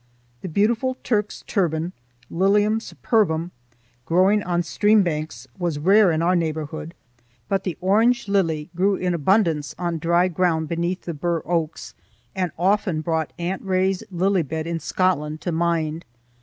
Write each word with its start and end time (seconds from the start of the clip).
The 0.41 0.49
beautiful 0.49 0.97
Turk's 1.03 1.43
turban 1.45 1.93
(Lilium 2.31 2.79
superbum) 2.79 3.51
growing 4.07 4.41
on 4.41 4.63
stream 4.63 5.03
banks 5.03 5.45
was 5.59 5.77
rare 5.77 6.11
in 6.11 6.23
our 6.23 6.35
neighborhood, 6.35 6.95
but 7.47 7.65
the 7.65 7.77
orange 7.81 8.27
lily 8.27 8.71
grew 8.75 8.95
in 8.95 9.13
abundance 9.13 9.75
on 9.77 9.99
dry 9.99 10.27
ground 10.27 10.67
beneath 10.67 11.03
the 11.03 11.13
bur 11.13 11.43
oaks 11.45 11.93
and 12.33 12.51
often 12.57 13.01
brought 13.01 13.31
Aunt 13.37 13.61
Ray's 13.61 14.01
lily 14.09 14.41
bed 14.41 14.65
in 14.65 14.79
Scotland 14.79 15.39
to 15.41 15.51
mind. 15.51 16.03